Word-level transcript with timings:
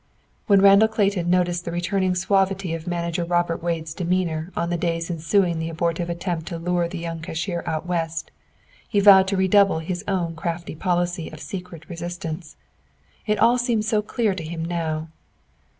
When 0.47 0.63
Randall 0.63 0.87
Clayton 0.87 1.29
noticed 1.29 1.63
the 1.63 1.71
returning 1.71 2.15
suavity 2.15 2.73
of 2.73 2.87
Manager 2.87 3.23
Robert 3.23 3.61
Wade's 3.61 3.93
demeanor 3.93 4.51
on 4.55 4.71
the 4.71 4.75
days 4.75 5.11
ensuing 5.11 5.59
the 5.59 5.69
abortive 5.69 6.09
attempt 6.09 6.47
to 6.47 6.57
lure 6.57 6.87
the 6.89 6.97
young 6.97 7.19
cashier 7.21 7.61
out 7.67 7.85
West, 7.85 8.31
he 8.89 8.99
vowed 8.99 9.27
to 9.27 9.37
redouble 9.37 9.77
his 9.77 10.03
own 10.07 10.35
crafty 10.35 10.73
policy 10.73 11.29
of 11.29 11.39
secret 11.39 11.87
resistance. 11.87 12.55
It 13.27 13.37
all 13.37 13.59
seemed 13.59 13.85
so 13.85 14.01
clear 14.01 14.33
to 14.33 14.43
him 14.43 14.65
now. 14.65 15.09